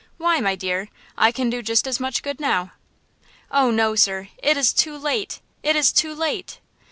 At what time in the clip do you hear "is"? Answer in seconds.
4.57-4.73, 5.75-5.91